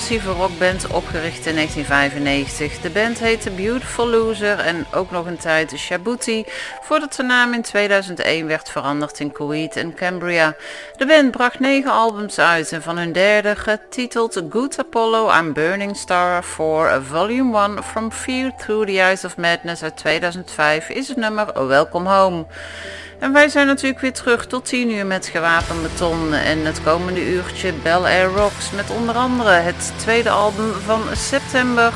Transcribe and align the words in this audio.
Progressieve 0.00 0.40
rockband 0.40 0.86
opgericht 0.86 1.46
in 1.46 1.54
1995. 1.54 2.80
De 2.80 2.90
band 2.90 3.18
heette 3.18 3.50
Beautiful 3.50 4.06
Loser 4.06 4.58
en 4.58 4.86
ook 4.94 5.10
nog 5.10 5.26
een 5.26 5.36
tijd 5.36 5.72
Shabuti, 5.76 6.44
voordat 6.82 7.14
de 7.14 7.22
naam 7.22 7.52
in 7.52 7.62
2001 7.62 8.46
werd 8.46 8.70
veranderd 8.70 9.20
in 9.20 9.32
Coheed 9.32 9.76
en 9.76 9.94
Cambria. 9.94 10.54
De 10.96 11.06
band 11.06 11.30
bracht 11.30 11.58
negen 11.58 11.90
albums 11.90 12.38
uit 12.38 12.72
en 12.72 12.82
van 12.82 12.98
hun 12.98 13.12
derde, 13.12 13.56
getiteld 13.56 14.42
Good 14.50 14.78
Apollo 14.78 15.30
I'm 15.38 15.52
Burning 15.52 15.96
Star 15.96 16.44
4 16.44 17.02
Volume 17.02 17.58
1 17.58 17.82
From 17.82 18.12
Fear 18.12 18.52
Through 18.56 18.86
the 18.86 19.00
Eyes 19.00 19.24
of 19.24 19.36
Madness 19.36 19.82
uit 19.82 19.96
2005 19.96 20.88
is 20.88 21.08
het 21.08 21.16
nummer 21.16 21.66
Welcome 21.66 22.08
Home. 22.08 22.46
En 23.20 23.32
wij 23.32 23.48
zijn 23.48 23.66
natuurlijk 23.66 24.00
weer 24.00 24.12
terug 24.12 24.46
tot 24.46 24.64
10 24.64 24.90
uur 24.90 25.06
met 25.06 25.26
gewapend 25.26 25.82
beton. 25.82 26.34
En 26.34 26.64
het 26.64 26.82
komende 26.82 27.26
uurtje 27.26 27.72
Bel 27.72 28.06
Air 28.06 28.28
Rocks 28.28 28.70
met 28.70 28.90
onder 28.90 29.14
andere 29.14 29.50
het 29.50 29.92
tweede 29.96 30.30
album 30.30 30.72
van 30.84 31.00
september. 31.12 31.92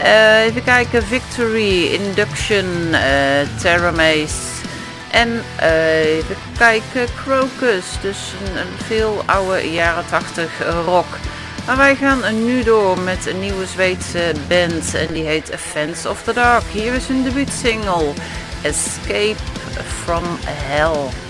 Uh, 0.00 0.40
even 0.40 0.64
kijken, 0.64 1.02
Victory, 1.02 1.84
Induction, 1.84 2.66
uh, 2.90 3.00
Terra 3.60 3.90
Maze. 3.90 4.64
En 5.10 5.42
uh, 5.60 6.16
even 6.16 6.36
kijken, 6.58 7.06
Crocus, 7.24 7.84
dus 8.00 8.32
een, 8.44 8.60
een, 8.60 8.86
veel 8.86 9.22
oude 9.26 9.72
jaren 9.72 10.04
80 10.06 10.50
rock. 10.84 11.06
Maar 11.66 11.76
wij 11.76 11.96
gaan 11.96 12.44
nu 12.44 12.62
door 12.62 12.98
met 12.98 13.26
een 13.26 13.40
nieuwe 13.40 13.66
Zweedse 13.66 14.32
band 14.48 14.94
en 14.94 15.14
die 15.14 15.24
heet 15.24 15.50
Fans 15.56 16.06
of 16.06 16.22
the 16.22 16.32
Dark. 16.32 16.64
Hier 16.72 16.92
is 16.92 17.06
hun 17.06 17.22
debuutsingle, 17.22 18.12
Escape 18.66 19.36
from 19.36 20.24
Hell. 20.38 21.25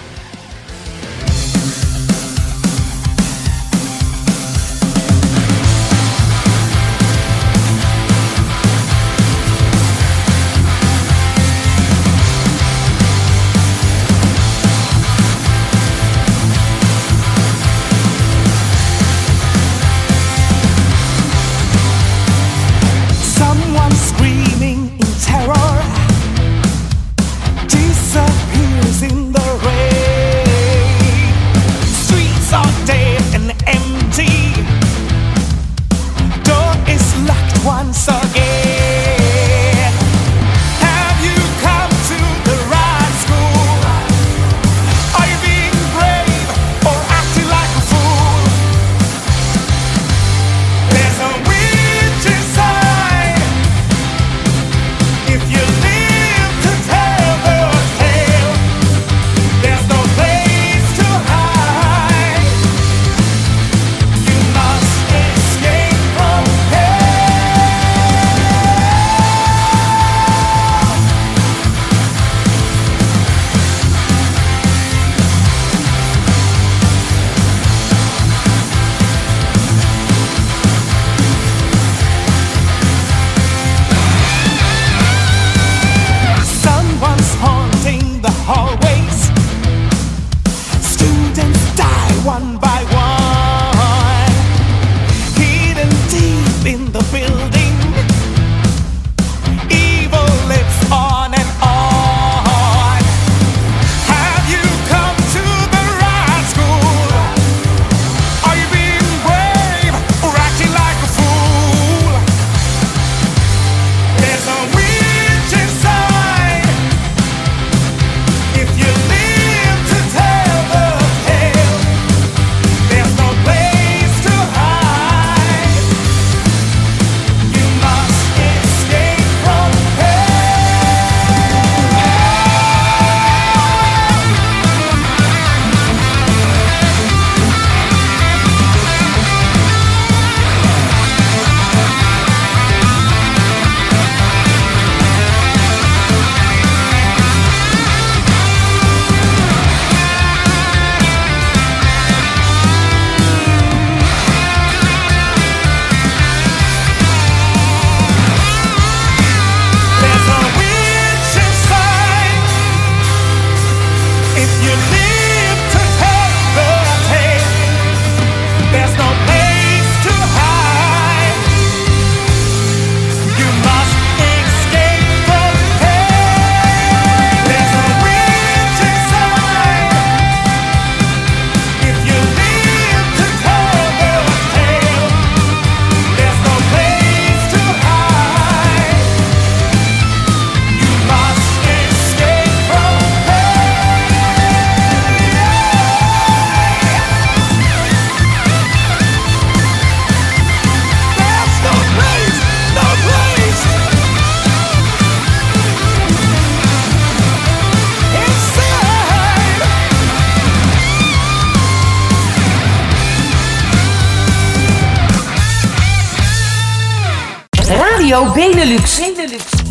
Benelux. 218.24 218.96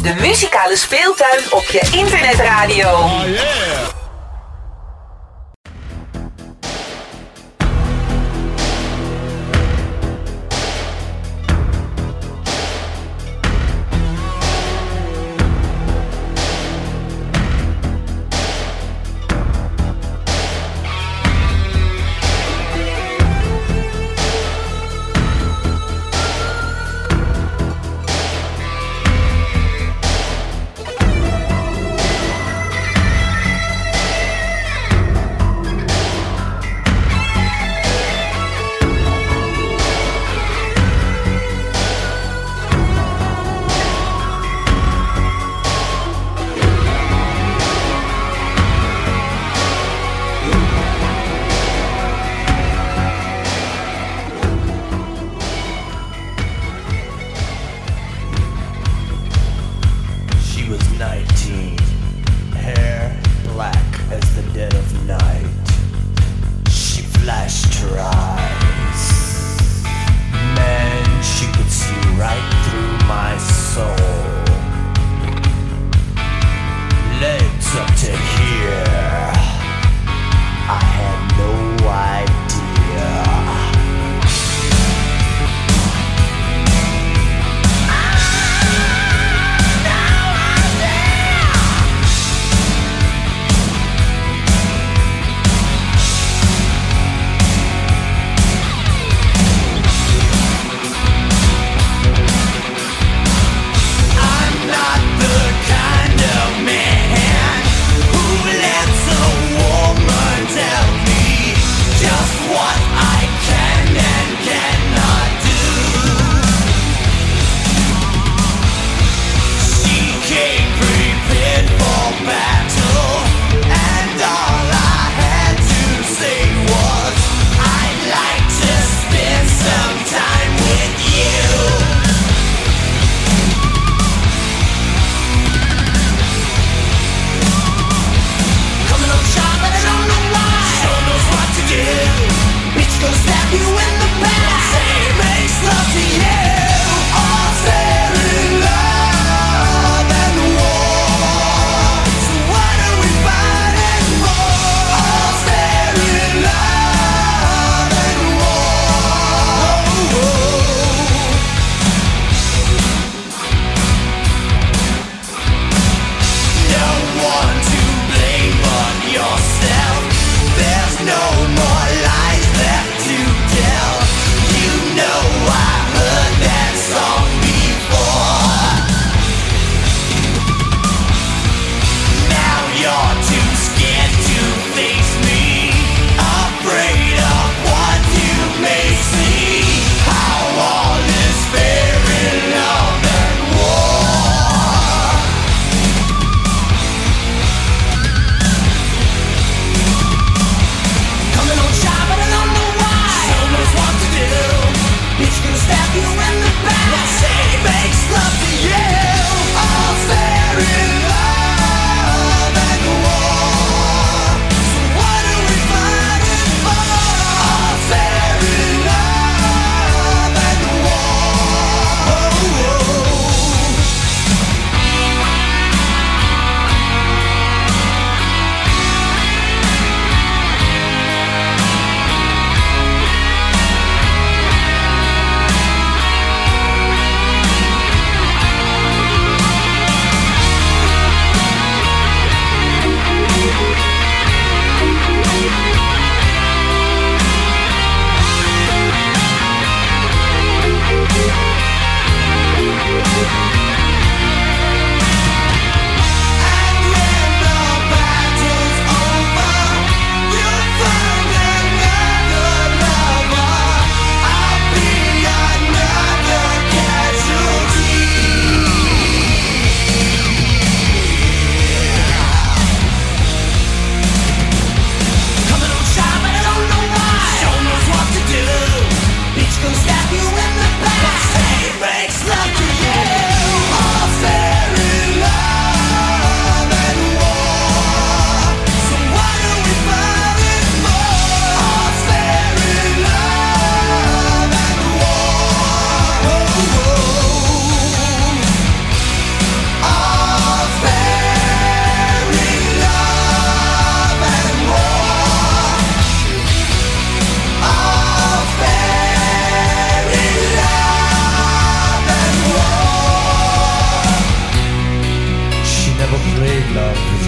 De 0.01 0.13
muzikale 0.19 0.77
speeltuin 0.77 1.39
op 1.49 1.63
je 1.63 1.81
internetradio. 1.91 2.89
Oh 2.89 3.21
yeah. 3.25 3.84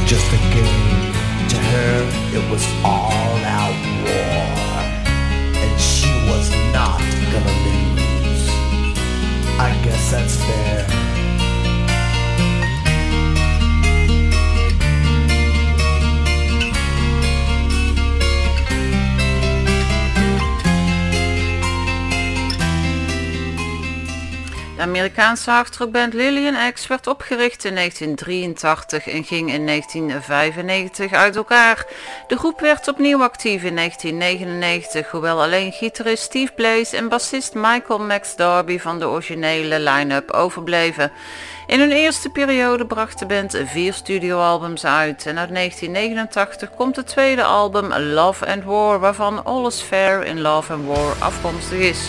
just 0.08 0.32
a 0.32 0.38
game. 0.56 0.87
Amerikaanse 25.08 25.52
hardrockband 25.52 26.14
Lillian 26.14 26.74
X 26.74 26.88
werd 26.88 27.08
opgericht 27.08 27.66
in 27.66 27.76
1983 27.76 29.08
en 29.08 29.24
ging 29.24 29.54
in 29.54 29.66
1995 29.66 31.14
uit 31.14 31.36
elkaar. 31.36 31.86
De 32.28 32.38
groep 32.38 32.60
werd 32.60 32.88
opnieuw 32.88 33.24
actief 33.24 33.64
in 33.64 33.76
1999, 33.76 35.12
hoewel 35.12 35.42
alleen 35.42 35.72
gitarist 35.72 36.24
Steve 36.24 36.52
Blaze 36.54 36.98
en 36.98 37.10
bassist 37.10 37.54
Michael 37.54 38.00
Max 38.00 38.36
Darby 38.36 38.80
van 38.80 39.00
de 39.00 39.08
originele 39.08 39.80
line-up 39.80 40.32
overbleven. 40.32 41.12
In 41.68 41.80
hun 41.80 41.92
eerste 41.92 42.30
periode 42.30 42.86
bracht 42.86 43.20
de 43.20 43.26
band 43.26 43.58
vier 43.66 43.94
studioalbums 43.94 44.86
uit 44.86 45.26
en 45.26 45.40
uit 45.40 45.54
1989 45.54 46.70
komt 46.76 46.96
het 46.96 47.08
tweede 47.08 47.44
album 47.44 47.94
Love 47.94 48.46
and 48.46 48.64
War 48.64 49.00
waarvan 49.00 49.46
All 49.46 49.66
is 49.66 49.82
Fair 49.82 50.26
in 50.26 50.42
Love 50.42 50.74
and 50.74 50.86
War 50.86 51.16
afkomstig 51.20 51.80
is. 51.80 52.00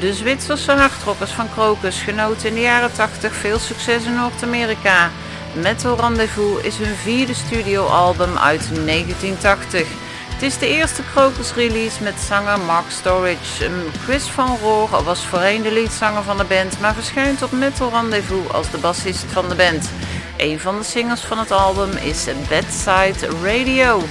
De 0.00 0.14
Zwitserse 0.14 0.72
hardrockers 0.72 1.30
van 1.30 1.50
Crocus 1.50 2.00
genoten 2.00 2.48
in 2.48 2.54
de 2.54 2.60
jaren 2.60 2.92
80 2.92 3.34
veel 3.34 3.58
succes 3.58 4.04
in 4.04 4.14
Noord-Amerika. 4.14 5.10
Metal 5.54 5.96
Rendezvous 5.96 6.62
is 6.62 6.76
hun 6.76 6.96
vierde 6.96 7.34
studioalbum 7.34 8.38
uit 8.38 8.68
1980. 8.86 9.86
Het 10.28 10.42
is 10.42 10.58
de 10.58 10.68
eerste 10.68 11.02
Crocus 11.12 11.54
release 11.54 12.02
met 12.02 12.14
zanger 12.28 12.60
Mark 12.60 12.90
Storage. 12.90 13.70
Chris 14.04 14.24
van 14.24 14.58
Roor 14.62 15.02
was 15.04 15.26
voorheen 15.26 15.62
de 15.62 15.72
leadzanger 15.72 16.22
van 16.22 16.36
de 16.36 16.44
band, 16.44 16.80
maar 16.80 16.94
verschijnt 16.94 17.42
op 17.42 17.52
Metal 17.52 17.90
Rendezvous 17.90 18.52
als 18.52 18.70
de 18.70 18.78
bassist 18.78 19.24
van 19.28 19.48
de 19.48 19.54
band. 19.54 19.90
Een 20.36 20.60
van 20.60 20.78
de 20.78 20.84
singles 20.84 21.20
van 21.20 21.38
het 21.38 21.50
album 21.50 21.90
is 21.90 22.26
Bedside 22.48 23.28
Radio. 23.42 24.02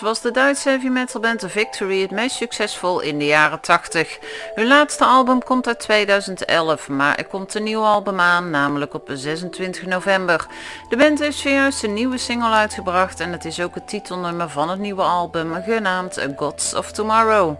Was 0.00 0.20
de 0.20 0.30
Duitse 0.30 0.68
heavy 0.68 0.88
metal 0.88 1.20
band 1.20 1.38
The 1.38 1.48
Victory 1.48 2.00
het 2.00 2.10
meest 2.10 2.36
succesvol 2.36 3.00
in 3.00 3.18
de 3.18 3.24
jaren 3.24 3.60
80. 3.60 4.18
Hun 4.54 4.66
laatste 4.66 5.04
album 5.04 5.42
komt 5.42 5.66
uit 5.66 5.80
2011, 5.80 6.88
maar 6.88 7.14
er 7.14 7.24
komt 7.24 7.54
een 7.54 7.62
nieuw 7.62 7.82
album 7.82 8.20
aan, 8.20 8.50
namelijk 8.50 8.94
op 8.94 9.10
26 9.12 9.86
november. 9.86 10.46
De 10.88 10.96
band 10.96 11.18
heeft 11.18 11.38
zojuist 11.38 11.82
een 11.82 11.92
nieuwe 11.92 12.18
single 12.18 12.50
uitgebracht 12.50 13.20
en 13.20 13.32
het 13.32 13.44
is 13.44 13.60
ook 13.60 13.74
het 13.74 13.88
titelnummer 13.88 14.48
van 14.48 14.70
het 14.70 14.78
nieuwe 14.78 15.02
album, 15.02 15.62
genaamd 15.62 16.26
Gods 16.36 16.74
of 16.74 16.92
Tomorrow. 16.92 17.56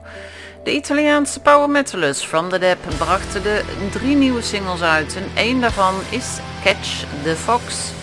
De 0.64 0.74
Italiaanse 0.74 1.40
power 1.40 1.70
metalers 1.70 2.22
From 2.22 2.48
the 2.48 2.58
Deep 2.58 2.78
brachten 2.98 3.42
de 3.42 3.62
drie 3.90 4.16
nieuwe 4.16 4.42
singles 4.42 4.82
uit 4.82 5.16
en 5.16 5.30
één 5.34 5.60
daarvan 5.60 5.94
is 6.10 6.38
Catch 6.64 7.04
the 7.22 7.36
Fox. 7.36 7.97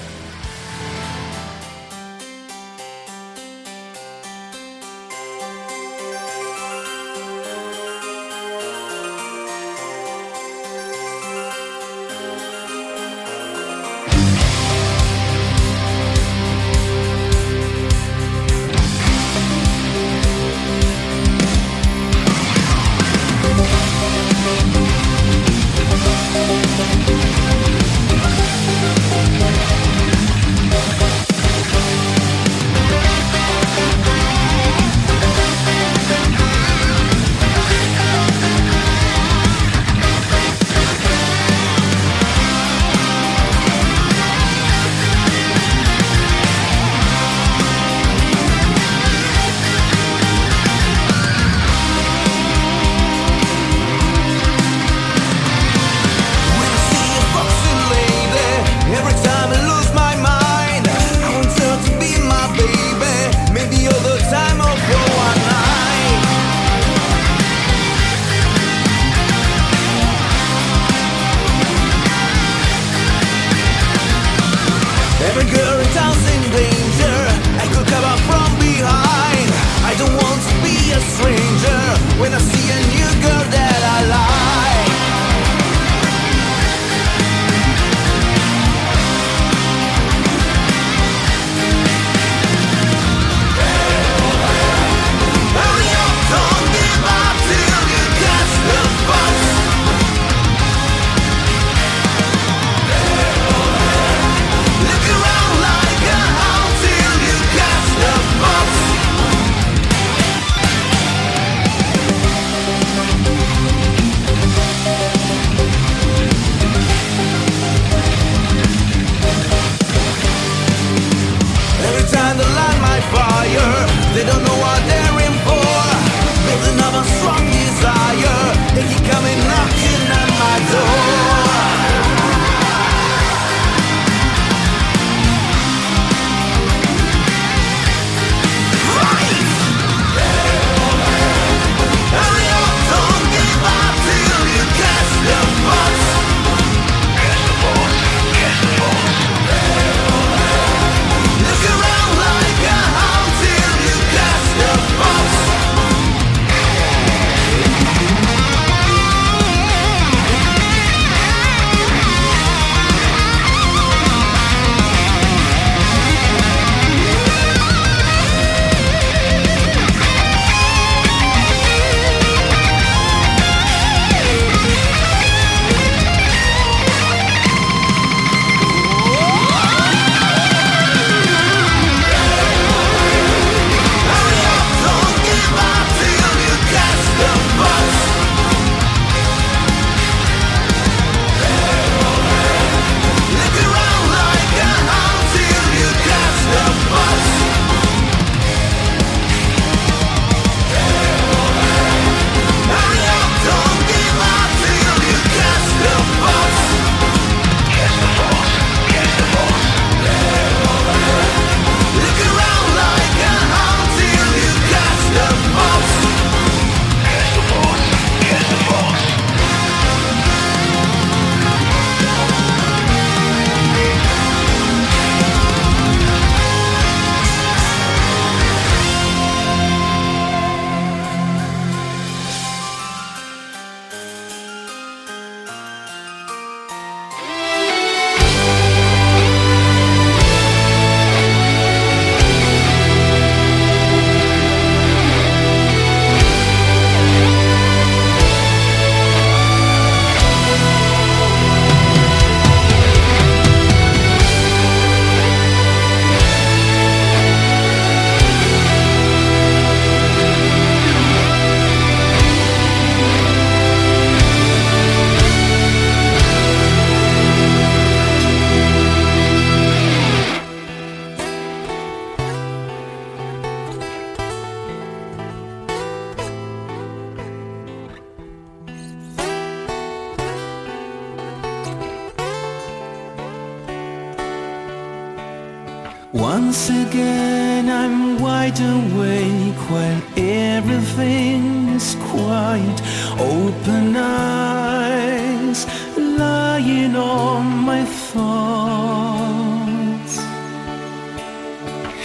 Once 286.16 286.70
again 286.70 287.70
I'm 287.70 288.18
wide 288.22 288.58
awake 288.58 289.60
while 289.70 290.02
everything 290.16 291.68
is 291.76 291.96
quiet. 292.10 292.82
Open 293.20 293.98
eyes 293.98 295.66
lying 295.98 296.96
on 296.96 297.46
my 297.66 297.84
thoughts. 297.84 298.56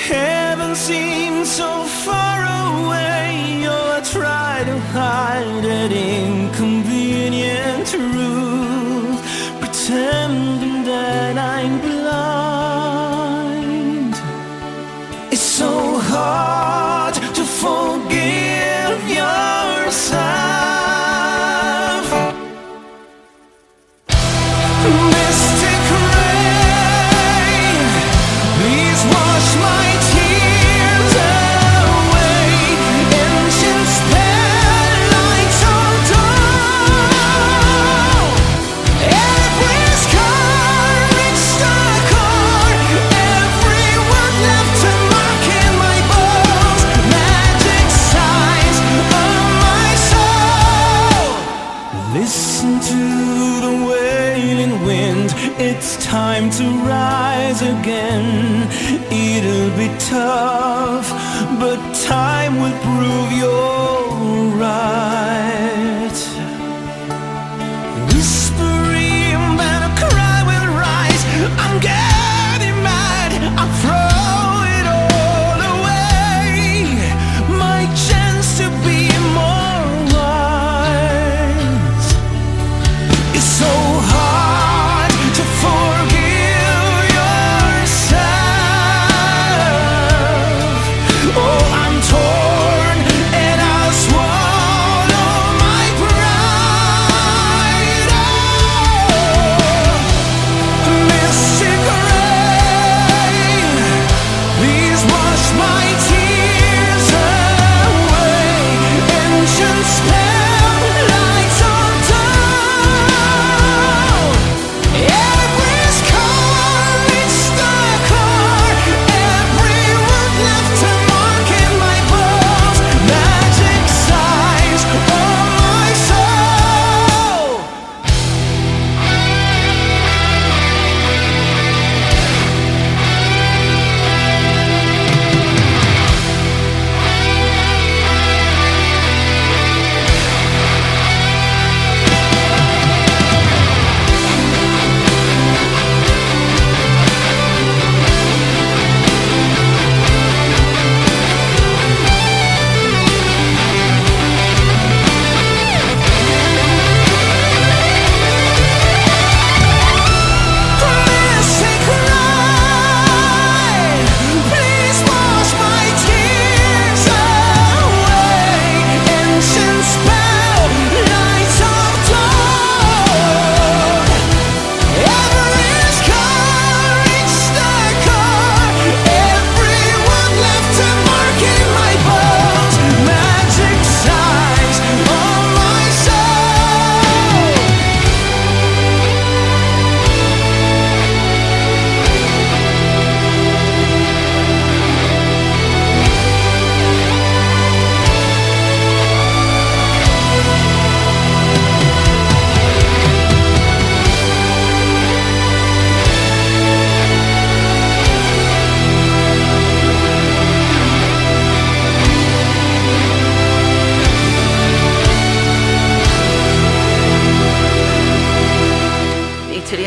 Heaven 0.08 0.74
seems 0.74 1.48
so 1.48 1.84
far 2.04 2.40
away, 2.42 3.64
oh, 3.68 3.92
I 3.96 4.00
try 4.02 4.64
to 4.66 4.76
hide 4.90 5.62
that 5.62 5.92
inconvenient 5.92 7.86
truth, 7.86 9.22
pretending 9.60 10.19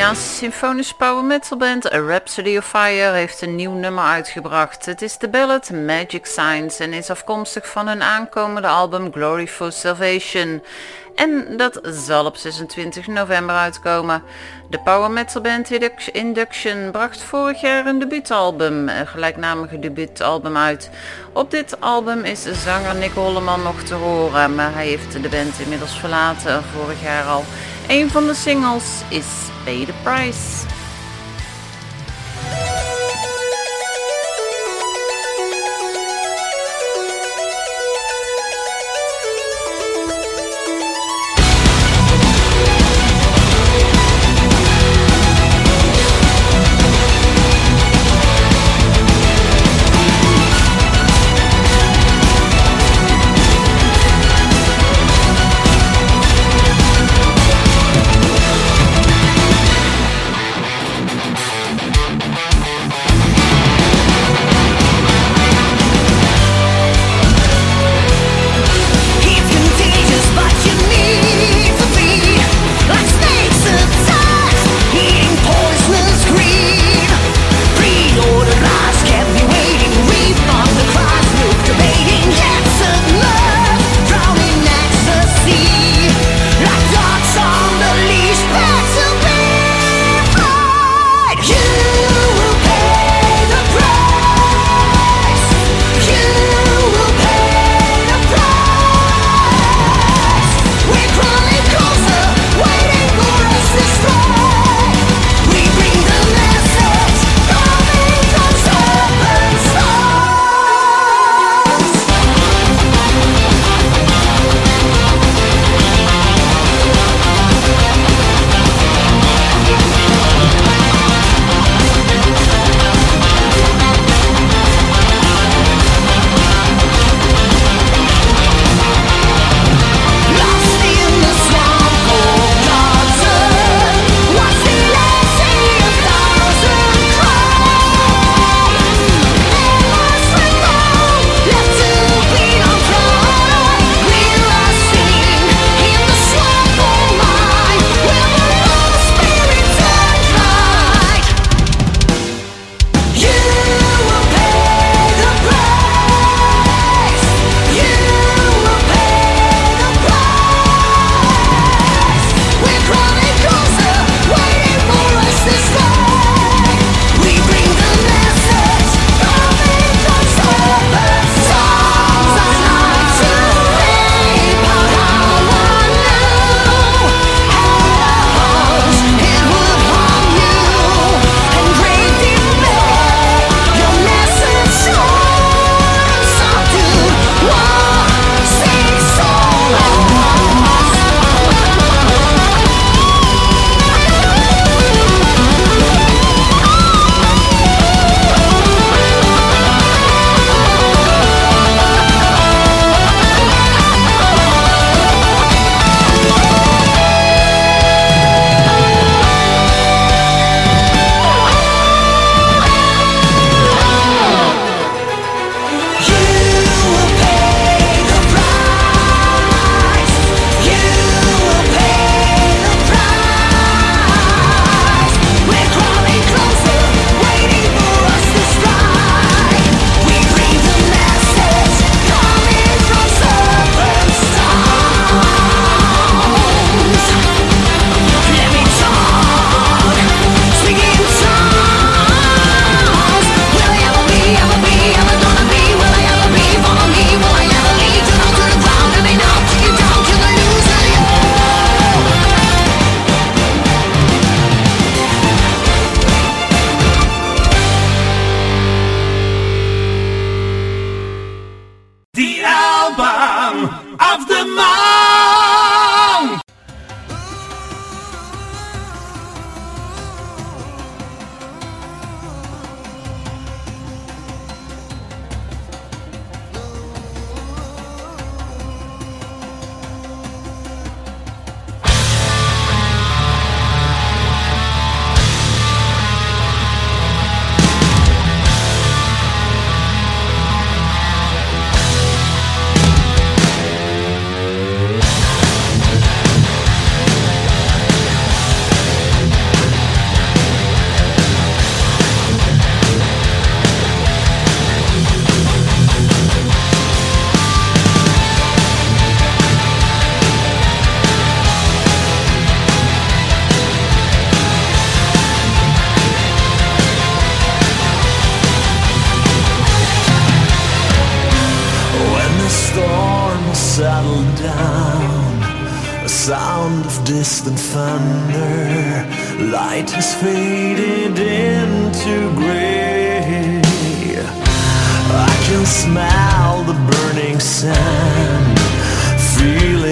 Italiaanse 0.03 0.35
symfonische 0.35 0.95
power 0.97 1.23
metal 1.23 1.57
band 1.57 1.93
A 1.93 1.97
Rhapsody 1.97 2.57
of 2.57 2.65
Fire 2.65 3.11
heeft 3.11 3.41
een 3.41 3.55
nieuw 3.55 3.73
nummer 3.73 4.03
uitgebracht. 4.03 4.85
Het 4.85 5.01
is 5.01 5.17
de 5.17 5.29
ballad 5.29 5.69
Magic 5.71 6.25
Signs 6.25 6.79
en 6.79 6.93
is 6.93 7.09
afkomstig 7.09 7.69
van 7.69 7.87
hun 7.87 8.03
aankomende 8.03 8.67
album 8.67 9.11
Glory 9.11 9.47
for 9.47 9.71
Salvation. 9.71 10.63
En 11.15 11.57
dat 11.57 11.79
zal 11.83 12.25
op 12.25 12.35
26 12.35 13.07
november 13.07 13.55
uitkomen. 13.55 14.23
De 14.69 14.79
power 14.79 15.11
metal 15.11 15.41
band 15.41 15.71
Induc- 15.71 16.09
Induction 16.11 16.91
bracht 16.91 17.21
vorig 17.21 17.61
jaar 17.61 17.85
een 17.85 17.99
debuutalbum, 17.99 18.89
een 18.89 19.07
gelijknamige 19.07 19.79
debuutalbum 19.79 20.57
uit. 20.57 20.89
Op 21.33 21.51
dit 21.51 21.81
album 21.81 22.23
is 22.23 22.63
zanger 22.63 22.95
Nick 22.95 23.11
Holleman 23.11 23.63
nog 23.63 23.81
te 23.81 23.93
horen, 23.93 24.55
maar 24.55 24.73
hij 24.73 24.87
heeft 24.87 25.11
de 25.11 25.29
band 25.29 25.59
inmiddels 25.59 25.99
verlaten 25.99 26.63
vorig 26.63 27.01
jaar 27.01 27.25
al. 27.25 27.43
Een 27.87 28.09
van 28.09 28.27
de 28.27 28.33
singles 28.33 29.01
is 29.09 29.25
Pay 29.63 29.85
the 29.85 29.93
Price. 30.03 30.65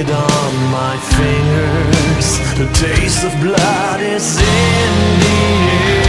it 0.01 0.09
on 0.09 0.71
my 0.71 0.97
fingers. 1.17 2.27
The 2.57 2.67
taste 2.73 3.23
of 3.23 3.33
blood 3.41 4.01
is 4.01 4.37
in 4.37 5.19
the 5.19 5.95
air. 5.95 6.00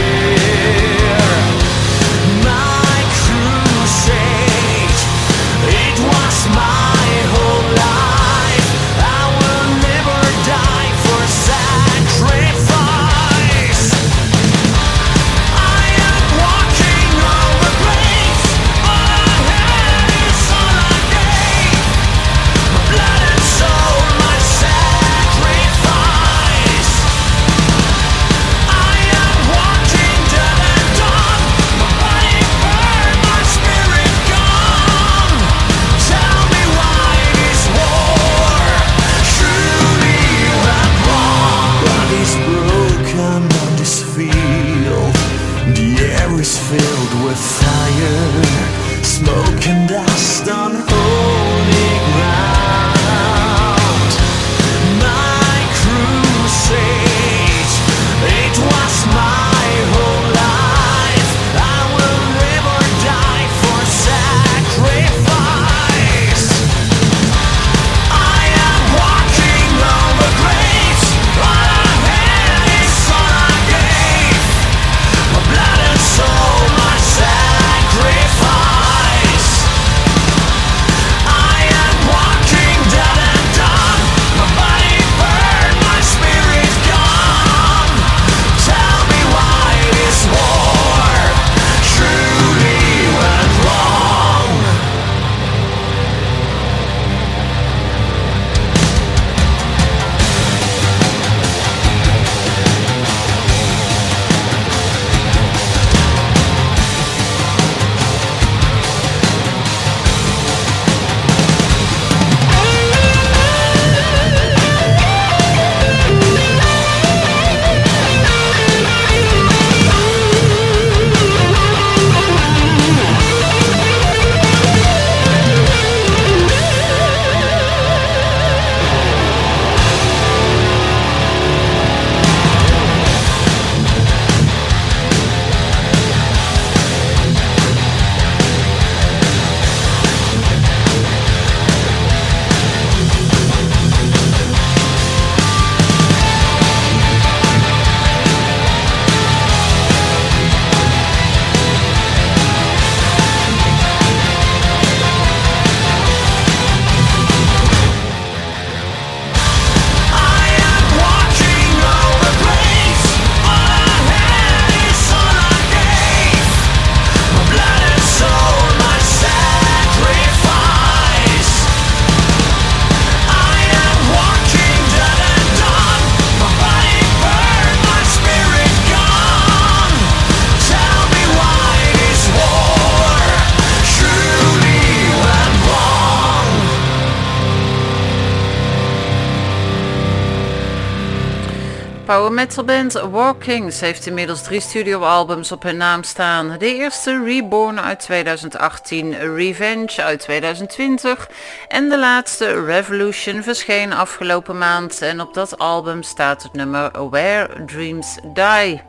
metalband 192.33 192.93
Walkings 192.93 193.79
heeft 193.79 194.05
inmiddels 194.05 194.41
drie 194.41 194.59
studioalbums 194.59 195.51
op 195.51 195.63
hun 195.63 195.77
naam 195.77 196.03
staan. 196.03 196.55
De 196.57 196.75
eerste 196.75 197.23
Reborn 197.23 197.79
uit 197.79 197.99
2018, 197.99 199.35
Revenge 199.35 200.03
uit 200.03 200.19
2020 200.19 201.29
en 201.67 201.89
de 201.89 201.99
laatste 201.99 202.65
Revolution 202.65 203.43
verscheen 203.43 203.93
afgelopen 203.93 204.57
maand 204.57 205.01
en 205.01 205.21
op 205.21 205.33
dat 205.33 205.57
album 205.57 206.03
staat 206.03 206.43
het 206.43 206.53
nummer 206.53 207.09
Where 207.09 207.65
Dreams 207.65 208.17
Die. 208.33 208.81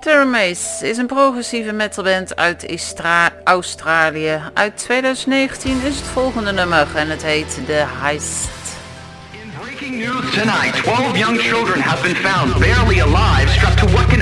Terramace 0.00 0.88
is 0.88 0.96
een 0.96 1.06
progressieve 1.06 1.72
metalband 1.72 2.36
uit 2.36 2.90
Australië. 3.44 4.40
Uit 4.54 4.76
2019 4.76 5.80
is 5.82 5.96
het 5.96 6.06
volgende 6.06 6.52
nummer 6.52 6.86
en 6.96 7.10
het 7.10 7.22
heet 7.22 7.60
The 7.66 7.84
Heist. 8.00 8.59
Breaking 9.80 9.98
news 9.98 10.34
tonight. 10.34 10.72
Twelve 10.76 11.16
young 11.16 11.38
children 11.38 11.80
have 11.80 12.02
been 12.02 12.16
found 12.16 12.52
barely 12.60 12.98
alive, 12.98 13.48
strapped 13.48 13.78
to 13.78 13.86
what 13.94 14.10
can 14.10 14.19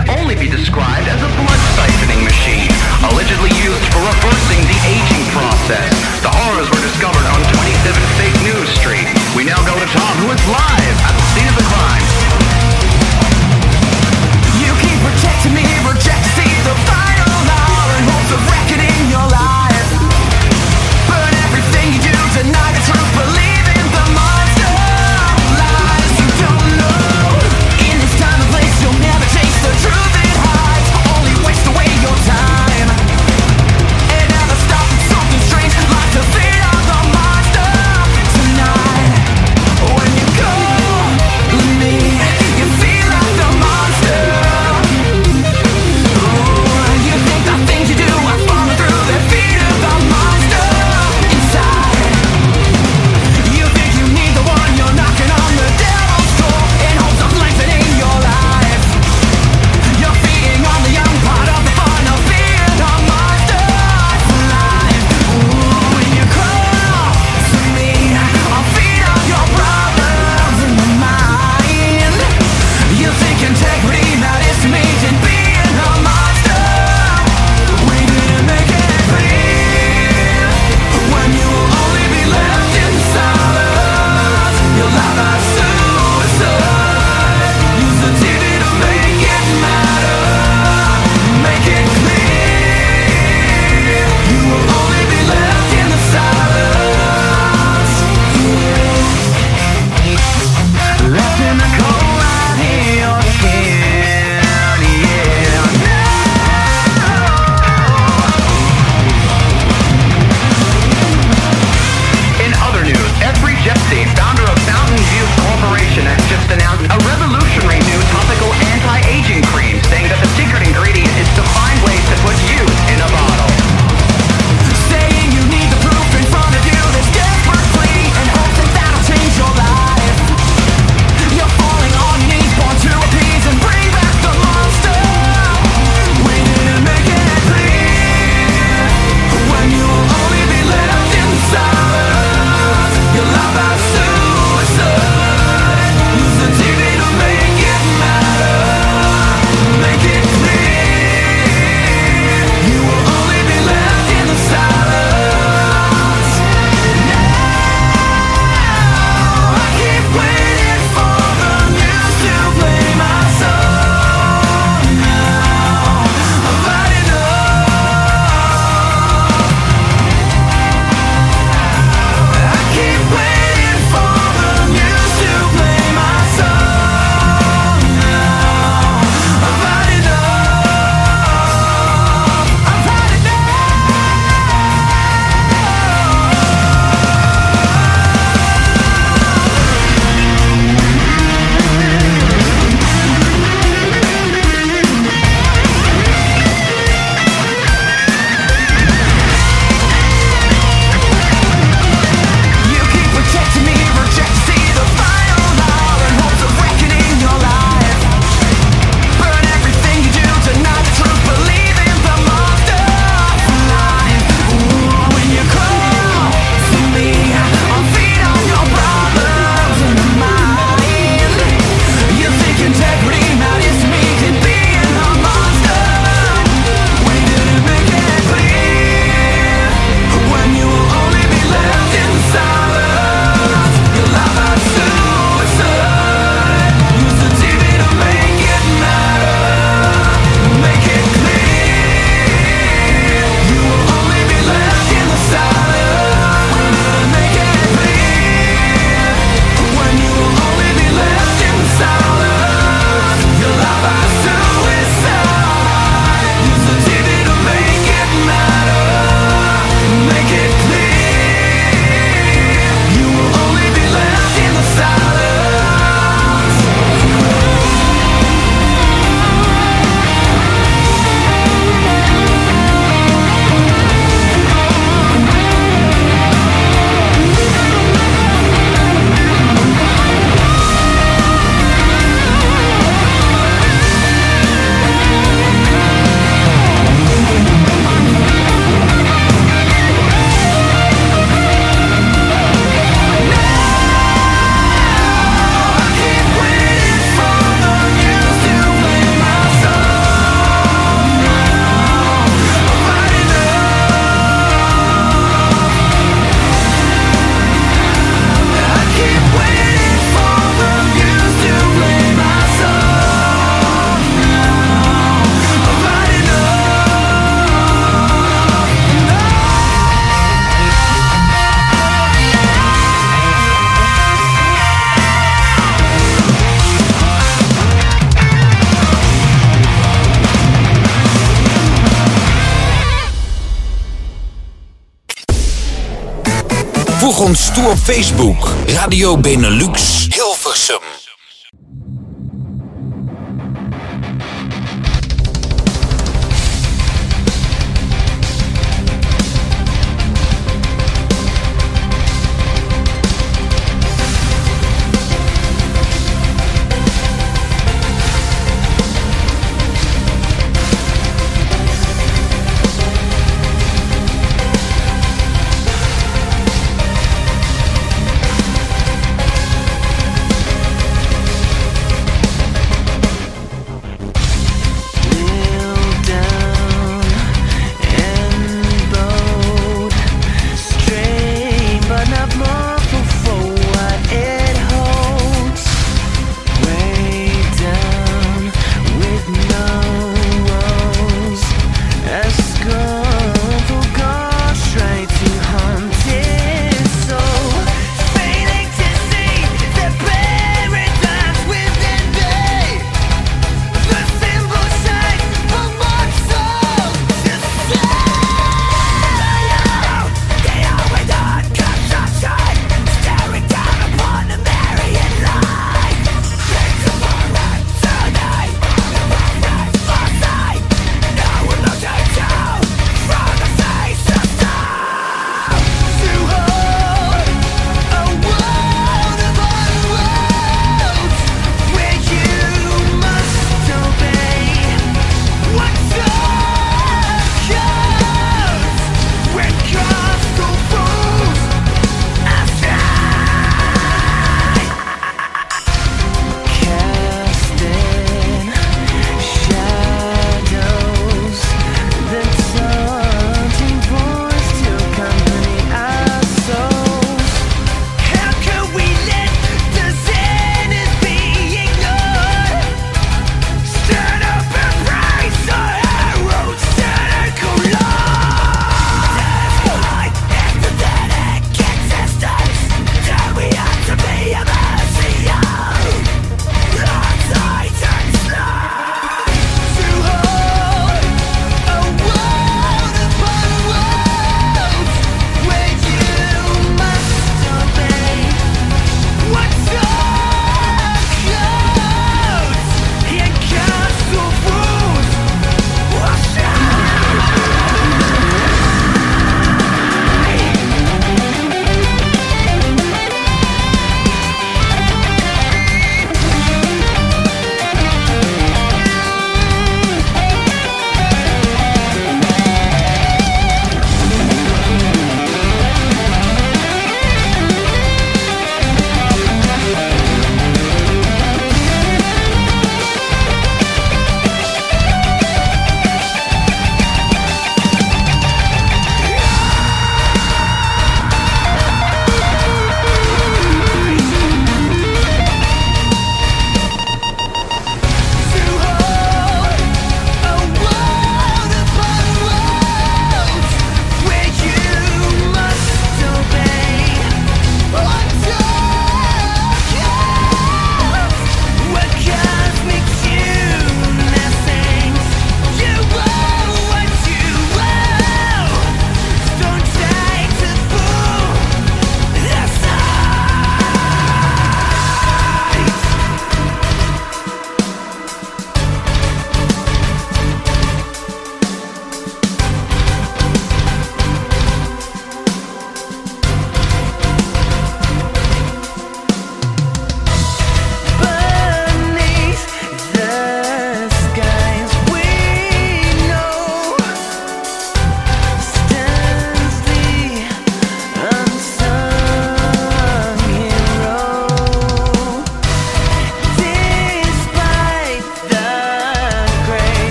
toe 337.59 337.71
op 337.71 337.79
Facebook. 337.79 338.55
Radio 338.67 339.17
Benelux 339.17 340.08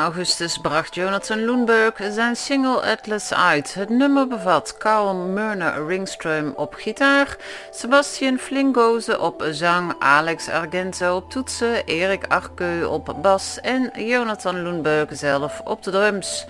augustus 0.00 0.58
bracht 0.58 0.94
Jonathan 0.94 1.44
Lundberg 1.44 1.94
zijn 2.10 2.36
single 2.36 2.80
Atlas 2.82 3.34
uit. 3.34 3.74
Het 3.74 3.88
nummer 3.88 4.28
bevat 4.28 4.76
Carl 4.78 5.14
Murner 5.14 5.86
Ringström 5.86 6.54
op 6.54 6.74
gitaar, 6.74 7.36
Sebastian 7.70 8.38
Flingoze 8.38 9.20
op 9.20 9.46
zang, 9.50 9.94
Alex 9.98 10.48
Argento 10.48 11.16
op 11.16 11.30
toetsen, 11.30 11.84
Erik 11.84 12.24
Arkeu 12.28 12.84
op 12.84 13.16
bas 13.22 13.60
en 13.60 13.90
Jonathan 14.06 14.62
Lundberg 14.62 15.08
zelf 15.12 15.60
op 15.64 15.82
de 15.82 15.90
drums. 15.90 16.46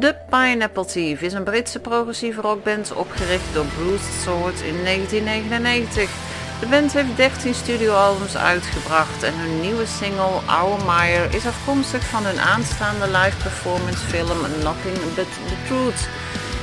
The 0.00 0.16
Pineapple 0.30 0.84
Thief 0.84 1.20
is 1.20 1.32
een 1.32 1.44
Britse 1.44 1.80
progressieve 1.80 2.40
rockband 2.40 2.92
opgericht 2.92 3.54
door 3.54 3.64
Bruce 3.64 4.12
Sword 4.22 4.60
in 4.60 4.84
1999. 4.84 6.35
De 6.60 6.66
band 6.66 6.92
heeft 6.92 7.16
13 7.16 7.54
studioalbums 7.54 8.36
uitgebracht 8.36 9.22
en 9.22 9.34
hun 9.36 9.60
nieuwe 9.60 9.86
single 9.86 10.40
Our 10.46 10.84
Meyer 10.84 11.34
is 11.34 11.46
afkomstig 11.46 12.02
van 12.04 12.24
hun 12.24 12.40
aanstaande 12.40 13.06
live 13.06 13.36
performance 13.42 13.98
film 13.98 14.38
Nothing 14.62 15.14
But 15.14 15.26
The 15.48 15.56
Truth. 15.66 16.08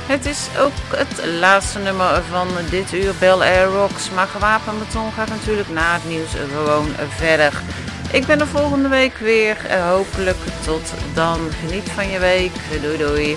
Het 0.06 0.26
is 0.26 0.48
ook 0.58 0.96
het 0.96 1.26
laatste 1.40 1.78
nummer 1.78 2.22
van 2.30 2.48
dit 2.70 2.92
uur 2.92 3.14
Bel 3.18 3.42
Air 3.42 3.66
Rocks, 3.66 4.10
maar 4.10 4.26
Gewapenbeton 4.26 5.12
gaat 5.12 5.28
natuurlijk 5.28 5.68
na 5.68 5.94
het 5.94 6.08
nieuws 6.08 6.30
gewoon 6.54 6.88
verder. 7.08 7.62
Ik 8.12 8.26
ben 8.26 8.40
er 8.40 8.46
volgende 8.46 8.88
week 8.88 9.16
weer, 9.16 9.56
hopelijk 9.80 10.38
tot 10.64 10.92
dan. 11.14 11.38
Geniet 11.60 11.90
van 11.90 12.10
je 12.10 12.18
week, 12.18 12.52
doei 12.82 12.96
doei. 12.96 13.36